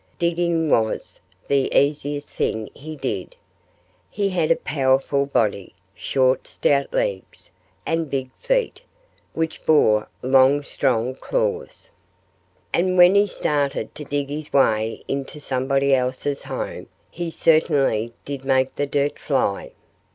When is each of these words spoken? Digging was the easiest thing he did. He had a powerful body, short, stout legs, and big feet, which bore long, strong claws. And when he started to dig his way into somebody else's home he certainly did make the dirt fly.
Digging 0.17 0.67
was 0.67 1.19
the 1.47 1.71
easiest 1.79 2.27
thing 2.27 2.71
he 2.73 2.95
did. 2.95 3.35
He 4.09 4.29
had 4.29 4.49
a 4.49 4.55
powerful 4.55 5.27
body, 5.27 5.75
short, 5.93 6.47
stout 6.47 6.91
legs, 6.91 7.51
and 7.85 8.09
big 8.09 8.31
feet, 8.39 8.81
which 9.35 9.63
bore 9.63 10.07
long, 10.23 10.63
strong 10.63 11.13
claws. 11.13 11.91
And 12.73 12.97
when 12.97 13.13
he 13.13 13.27
started 13.27 13.93
to 13.93 14.03
dig 14.03 14.29
his 14.29 14.51
way 14.51 15.03
into 15.07 15.39
somebody 15.39 15.93
else's 15.93 16.41
home 16.41 16.87
he 17.11 17.29
certainly 17.29 18.11
did 18.25 18.43
make 18.43 18.73
the 18.75 18.87
dirt 18.87 19.19
fly. 19.19 19.71